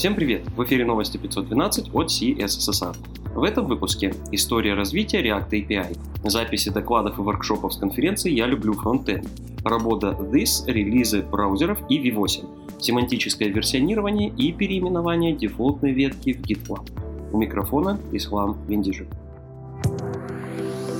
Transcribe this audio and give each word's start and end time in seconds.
Всем 0.00 0.14
привет! 0.14 0.46
В 0.56 0.64
эфире 0.64 0.86
новости 0.86 1.18
512 1.18 1.94
от 1.94 2.06
CSSR. 2.06 2.96
В 3.34 3.42
этом 3.42 3.66
выпуске 3.66 4.14
история 4.32 4.72
развития 4.72 5.22
React 5.22 5.50
API, 5.50 5.98
записи 6.24 6.70
докладов 6.70 7.18
и 7.18 7.20
воркшопов 7.20 7.74
с 7.74 7.76
конференции 7.76 8.30
«Я 8.32 8.46
люблю 8.46 8.72
фронтенд», 8.72 9.28
работа 9.62 10.16
This, 10.18 10.64
релизы 10.66 11.20
браузеров 11.20 11.80
и 11.90 11.98
V8, 11.98 12.80
семантическое 12.80 13.50
версионирование 13.50 14.30
и 14.30 14.52
переименование 14.52 15.36
дефолтной 15.36 15.92
ветки 15.92 16.32
в 16.32 16.40
GitLab. 16.40 16.90
У 17.34 17.36
микрофона 17.36 18.00
Ислам 18.12 18.56
Вендижев. 18.68 19.06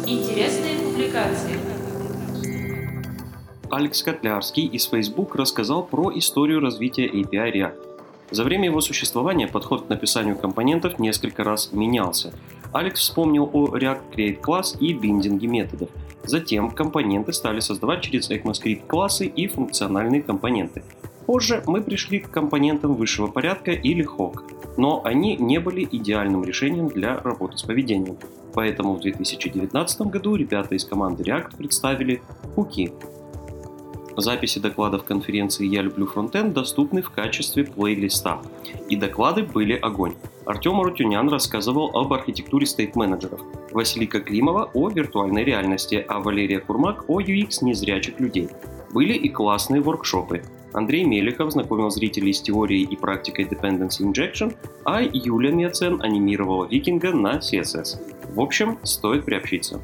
Интересные 0.06 0.76
публикации. 0.78 1.56
Алекс 3.70 4.02
Котлярский 4.02 4.66
из 4.66 4.84
Facebook 4.84 5.36
рассказал 5.36 5.84
про 5.84 6.10
историю 6.18 6.60
развития 6.60 7.06
API 7.06 7.54
React. 7.54 7.89
За 8.30 8.44
время 8.44 8.66
его 8.66 8.80
существования 8.80 9.48
подход 9.48 9.86
к 9.86 9.88
написанию 9.88 10.36
компонентов 10.36 10.98
несколько 10.98 11.42
раз 11.42 11.72
менялся. 11.72 12.32
Алекс 12.72 13.00
вспомнил 13.00 13.50
о 13.52 13.66
React 13.76 14.00
Create 14.14 14.40
Class 14.40 14.78
и 14.78 14.92
биндинге 14.92 15.48
методов. 15.48 15.88
Затем 16.24 16.70
компоненты 16.70 17.32
стали 17.32 17.60
создавать 17.60 18.02
через 18.02 18.30
ECMAScript 18.30 18.86
классы 18.86 19.26
и 19.26 19.48
функциональные 19.48 20.22
компоненты. 20.22 20.84
Позже 21.26 21.62
мы 21.66 21.82
пришли 21.82 22.20
к 22.20 22.30
компонентам 22.30 22.94
высшего 22.94 23.26
порядка 23.26 23.72
или 23.72 24.06
HOC, 24.06 24.76
но 24.76 25.02
они 25.04 25.36
не 25.36 25.58
были 25.58 25.86
идеальным 25.90 26.44
решением 26.44 26.88
для 26.88 27.18
работы 27.18 27.58
с 27.58 27.62
поведением. 27.62 28.16
Поэтому 28.54 28.94
в 28.94 29.00
2019 29.00 30.00
году 30.02 30.36
ребята 30.36 30.74
из 30.74 30.84
команды 30.84 31.24
React 31.24 31.56
представили 31.56 32.22
хуки 32.54 32.92
Записи 34.20 34.60
докладов 34.60 35.04
конференции 35.04 35.66
«Я 35.66 35.82
люблю 35.82 36.06
фронтенд» 36.06 36.52
доступны 36.52 37.02
в 37.02 37.10
качестве 37.10 37.64
плейлиста. 37.64 38.40
И 38.88 38.96
доклады 38.96 39.42
были 39.42 39.74
огонь. 39.74 40.14
Артем 40.46 40.80
Арутюнян 40.80 41.28
рассказывал 41.28 41.96
об 41.96 42.12
архитектуре 42.12 42.66
стейт-менеджеров, 42.66 43.40
Василика 43.72 44.20
Климова 44.20 44.70
о 44.74 44.88
виртуальной 44.88 45.44
реальности, 45.44 46.04
а 46.08 46.20
Валерия 46.20 46.60
Курмак 46.60 47.04
о 47.08 47.20
UX 47.20 47.58
незрячих 47.62 48.18
людей. 48.18 48.48
Были 48.92 49.14
и 49.14 49.28
классные 49.28 49.80
воркшопы. 49.80 50.42
Андрей 50.72 51.04
Мелехов 51.04 51.52
знакомил 51.52 51.90
зрителей 51.90 52.32
с 52.32 52.40
теорией 52.40 52.84
и 52.84 52.96
практикой 52.96 53.44
Dependency 53.44 54.02
Injection, 54.02 54.54
а 54.84 55.02
Юля 55.02 55.50
Мецен 55.50 56.00
анимировала 56.02 56.66
викинга 56.66 57.12
на 57.12 57.38
CSS. 57.38 57.98
В 58.34 58.40
общем, 58.40 58.78
стоит 58.82 59.24
приобщиться. 59.24 59.80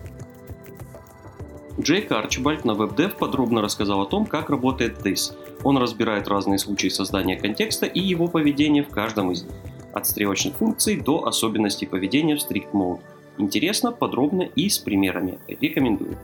Джейк 1.79 2.11
Арчибальд 2.11 2.65
на 2.65 2.71
WebDev 2.71 3.19
подробно 3.19 3.61
рассказал 3.61 4.01
о 4.01 4.07
том, 4.07 4.25
как 4.25 4.49
работает 4.49 4.99
This. 5.05 5.35
Он 5.63 5.77
разбирает 5.77 6.27
разные 6.27 6.59
случаи 6.59 6.89
создания 6.89 7.37
контекста 7.37 7.85
и 7.85 8.01
его 8.01 8.29
поведения 8.29 8.83
в 8.83 8.89
каждом 8.89 9.31
из 9.31 9.43
них. 9.43 9.53
От 9.93 10.07
стрелочных 10.07 10.55
функций 10.55 10.97
до 10.97 11.27
особенностей 11.27 11.85
поведения 11.85 12.37
в 12.37 12.39
Strict 12.39 12.73
Mode. 12.73 13.01
Интересно, 13.37 13.93
подробно 13.93 14.43
и 14.43 14.71
с 14.71 14.79
примерами. 14.79 15.39
Рекомендую. 15.49 16.17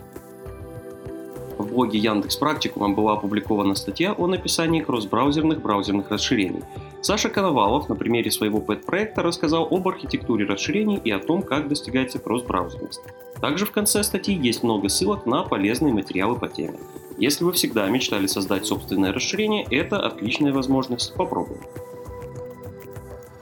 В 1.58 1.66
блоге 1.66 1.98
Яндекс 1.98 2.36
Практикума 2.36 2.88
была 2.88 3.12
опубликована 3.12 3.74
статья 3.74 4.14
о 4.14 4.26
написании 4.26 4.80
кросс-браузерных 4.80 5.60
браузерных 5.60 6.10
расширений. 6.10 6.62
Саша 7.02 7.30
Коновалов 7.30 7.88
на 7.88 7.96
примере 7.96 8.30
своего 8.30 8.60
пэт-проекта 8.60 9.22
рассказал 9.22 9.66
об 9.68 9.88
архитектуре 9.88 10.46
расширений 10.46 11.00
и 11.02 11.10
о 11.10 11.18
том, 11.18 11.42
как 11.42 11.66
достигается 11.66 12.20
кросс-браузерность. 12.20 13.00
Также 13.40 13.66
в 13.66 13.72
конце 13.72 14.04
статьи 14.04 14.32
есть 14.36 14.62
много 14.62 14.88
ссылок 14.88 15.26
на 15.26 15.42
полезные 15.42 15.92
материалы 15.92 16.36
по 16.36 16.46
теме. 16.46 16.78
Если 17.18 17.42
вы 17.42 17.54
всегда 17.54 17.88
мечтали 17.88 18.28
создать 18.28 18.66
собственное 18.66 19.12
расширение, 19.12 19.66
это 19.68 19.98
отличная 19.98 20.52
возможность 20.52 21.12
попробовать. 21.14 21.66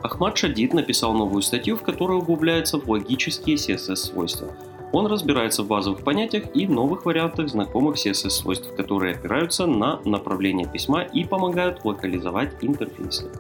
Ахмад 0.03 0.39
Шадид 0.39 0.73
написал 0.73 1.13
новую 1.13 1.43
статью, 1.43 1.77
в 1.77 1.83
которой 1.83 2.17
углубляется 2.17 2.79
в 2.79 2.89
логические 2.89 3.57
CSS-свойства. 3.57 4.49
Он 4.93 5.07
разбирается 5.07 5.63
в 5.63 5.67
базовых 5.67 6.03
понятиях 6.03 6.45
и 6.55 6.67
новых 6.67 7.05
вариантах 7.05 7.51
знакомых 7.51 7.97
CSS-свойств, 7.97 8.75
которые 8.75 9.17
опираются 9.17 9.67
на 9.67 10.01
направление 10.07 10.67
письма 10.67 11.03
и 11.03 11.25
помогают 11.25 11.85
локализовать 11.85 12.55
интерфейсы. 12.63 13.31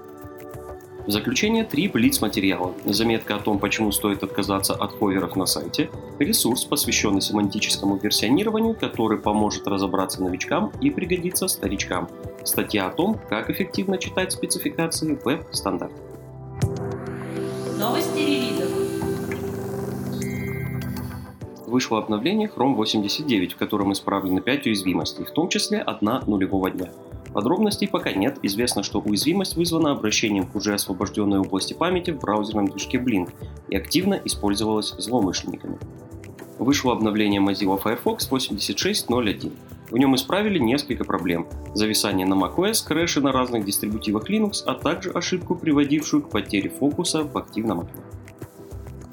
В 1.07 1.11
заключение 1.11 1.65
три 1.65 1.89
блиц-материала. 1.89 2.75
Заметка 2.85 3.37
о 3.37 3.39
том, 3.39 3.59
почему 3.59 3.91
стоит 3.91 4.23
отказаться 4.23 4.75
от 4.75 4.99
ховеров 4.99 5.35
на 5.35 5.47
сайте, 5.47 5.91
ресурс, 6.19 6.65
посвященный 6.65 7.23
семантическому 7.23 7.97
версионированию, 7.97 8.75
который 8.75 9.19
поможет 9.19 9.67
разобраться 9.67 10.23
новичкам 10.23 10.71
и 10.81 10.91
пригодится 10.91 11.49
старичкам, 11.49 12.09
статья 12.45 12.87
о 12.87 12.91
том, 12.91 13.19
как 13.31 13.49
эффективно 13.49 13.97
читать 13.99 14.33
спецификации 14.33 15.19
веб-стандартов. 15.25 15.99
Новости 17.79 18.19
релизов. 18.19 18.69
Вышло 21.67 21.99
обновление 21.99 22.49
Chrome 22.49 22.75
89, 22.75 23.55
в 23.55 23.57
котором 23.57 23.93
исправлены 23.93 24.43
5 24.43 24.67
уязвимостей, 24.67 25.25
в 25.25 25.31
том 25.31 25.49
числе 25.49 25.79
одна 25.79 26.21
нулевого 26.27 26.71
дня. 26.71 26.91
Подробностей 27.33 27.89
пока 27.89 28.13
нет, 28.13 28.39
известно, 28.43 28.83
что 28.83 29.01
уязвимость 29.01 29.57
вызвана 29.57 29.93
обращением 29.93 30.47
к 30.47 30.57
уже 30.57 30.75
освобожденной 30.75 31.39
области 31.39 31.75
памяти 31.75 32.11
в 32.11 32.19
браузерном 32.19 32.69
движке 32.69 32.99
Blink 32.99 33.31
и 33.69 33.77
активно 33.77 34.21
использовалась 34.25 34.95
злоумышленниками. 34.99 35.79
Вышло 36.59 36.93
обновление 36.93 37.41
Mozilla 37.41 37.81
Firefox 37.81 38.31
86.01. 38.31 39.53
В 39.91 39.97
нем 39.97 40.15
исправили 40.15 40.59
несколько 40.59 41.05
проблем. 41.05 41.47
Зависание 41.75 42.27
на 42.27 42.35
macOS, 42.35 42.87
крэши 42.87 43.21
на 43.21 43.33
разных 43.33 43.65
дистрибутивах 43.65 44.29
Linux, 44.29 44.63
а 44.67 44.75
также 44.75 45.11
ошибку, 45.11 45.55
приводившую 45.55 46.23
к 46.23 46.31
потере 46.31 46.69
фокуса 46.69 47.25
в 47.25 47.37
активном 47.39 47.81
окне. 47.81 48.03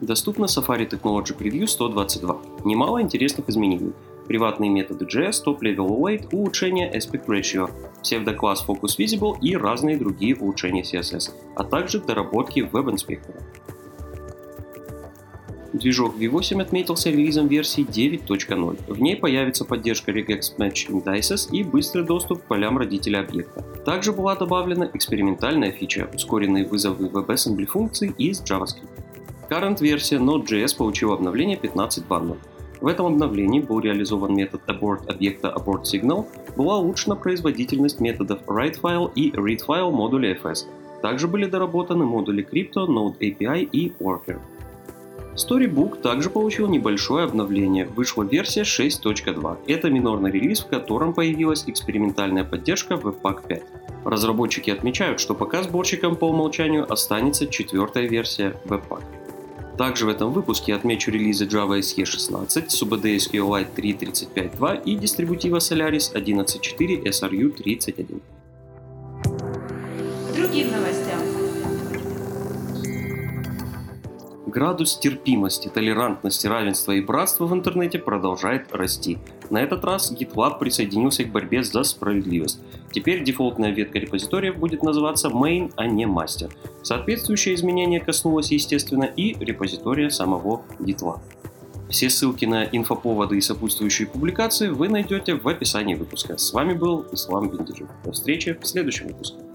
Доступно 0.01 0.45
Safari 0.45 0.87
Technology 0.87 1.35
Preview 1.35 1.67
122. 1.67 2.37
Немало 2.65 3.01
интересных 3.01 3.49
изменений 3.49 3.93
приватные 4.27 4.69
методы 4.69 5.05
JS, 5.05 5.43
top-level 5.45 5.87
await, 5.87 6.27
улучшение 6.31 6.91
aspect 6.93 7.25
ratio, 7.27 7.69
псевдокласс 8.03 8.65
focus 8.67 8.97
visible 8.97 9.37
и 9.41 9.55
разные 9.55 9.97
другие 9.97 10.35
улучшения 10.35 10.83
CSS, 10.83 11.31
а 11.55 11.63
также 11.63 11.99
доработки 11.99 12.61
веб-инспектора. 12.61 13.39
Движок 15.73 16.15
V8 16.15 16.61
отметился 16.61 17.09
релизом 17.09 17.47
версии 17.47 17.85
9.0. 17.85 18.93
В 18.93 19.01
ней 19.01 19.15
появится 19.15 19.65
поддержка 19.65 20.11
regex 20.11 20.57
match 20.57 20.89
indices 20.89 21.49
и 21.51 21.63
быстрый 21.63 22.03
доступ 22.03 22.41
к 22.41 22.45
полям 22.45 22.77
родителя 22.77 23.19
объекта. 23.19 23.61
Также 23.85 24.11
была 24.11 24.35
добавлена 24.35 24.89
экспериментальная 24.93 25.71
фича, 25.71 26.09
ускоренные 26.13 26.65
вызовы 26.65 27.07
WebAssembly 27.07 27.65
функций 27.65 28.13
из 28.17 28.41
JavaScript. 28.41 28.89
Current 29.49 29.81
версия 29.81 30.17
Node.js 30.17 30.75
получила 30.75 31.13
обновление 31.13 31.57
15.2.0. 31.57 32.37
В 32.79 32.87
этом 32.87 33.07
обновлении 33.07 33.59
был 33.59 33.79
реализован 33.79 34.35
метод 34.35 34.61
abort 34.67 35.09
объекта 35.09 35.47
abort 35.55 35.83
signal, 35.83 36.27
была 36.55 36.77
улучшена 36.77 37.15
производительность 37.15 37.99
методов 37.99 38.39
writeFile 38.45 39.11
и 39.15 39.31
readFile 39.31 39.91
модуля 39.91 40.35
FS. 40.35 40.65
Также 41.01 41.27
были 41.27 41.45
доработаны 41.45 42.05
модули 42.05 42.45
Crypto, 42.45 42.87
Node 42.87 43.17
API 43.19 43.67
и 43.71 43.93
Worker. 43.99 44.39
Storybook 45.35 46.01
также 46.01 46.31
получил 46.31 46.67
небольшое 46.67 47.25
обновление, 47.25 47.85
вышла 47.85 48.23
версия 48.23 48.63
6.2. 48.63 49.57
Это 49.67 49.89
минорный 49.89 50.31
релиз, 50.31 50.61
в 50.61 50.67
котором 50.67 51.13
появилась 51.13 51.63
экспериментальная 51.67 52.43
поддержка 52.43 52.95
Webpack 52.95 53.47
5. 53.47 53.63
Разработчики 54.05 54.71
отмечают, 54.71 55.19
что 55.19 55.35
пока 55.35 55.61
сборщиком 55.61 56.15
по 56.15 56.25
умолчанию 56.29 56.91
останется 56.91 57.45
четвертая 57.45 58.07
версия 58.07 58.55
Webpack. 58.65 59.03
Также 59.77 60.07
в 60.07 60.09
этом 60.09 60.31
выпуске 60.31 60.73
отмечу 60.73 61.11
релизы 61.11 61.45
Java 61.45 61.79
SE 61.79 62.03
16, 62.03 62.65
SUBD 62.65 63.17
SQLite 63.17 63.75
3.35.2 63.75 64.83
и 64.85 64.95
дистрибутива 64.95 65.57
Solaris 65.57 66.13
11.4 66.13 67.03
SRU 67.03 67.51
31. 67.51 68.21
Другим 70.35 70.71
новостям. 70.71 71.19
Градус 74.47 74.97
терпимости, 74.97 75.67
толерантности, 75.67 76.47
равенства 76.47 76.93
и 76.93 77.01
братства 77.01 77.45
в 77.45 77.53
интернете 77.53 77.99
продолжает 77.99 78.73
расти. 78.73 79.19
На 79.49 79.59
этот 79.59 79.83
раз 79.85 80.11
GitLab 80.11 80.59
присоединился 80.59 81.23
к 81.23 81.31
борьбе 81.31 81.63
за 81.63 81.83
справедливость. 81.83 82.59
Теперь 82.91 83.23
дефолтная 83.23 83.71
ветка 83.71 83.99
репозитория 83.99 84.51
будет 84.51 84.83
называться 84.83 85.29
main, 85.29 85.71
а 85.75 85.87
не 85.87 86.05
master. 86.05 86.51
Соответствующее 86.83 87.55
изменение 87.55 87.99
коснулось, 87.99 88.51
естественно, 88.51 89.03
и 89.03 89.35
репозитория 89.39 90.09
самого 90.09 90.61
GitLab. 90.79 91.19
Все 91.89 92.09
ссылки 92.09 92.43
на 92.45 92.65
инфоповоды 92.65 93.37
и 93.37 93.41
сопутствующие 93.41 94.07
публикации 94.07 94.67
вы 94.67 94.89
найдете 94.89 95.35
в 95.35 95.47
описании 95.47 95.95
выпуска. 95.95 96.37
С 96.37 96.51
вами 96.51 96.73
был 96.73 97.05
Ислам 97.13 97.49
Бендежев. 97.49 97.87
До 98.03 98.11
встречи 98.11 98.57
в 98.61 98.67
следующем 98.67 99.07
выпуске. 99.07 99.46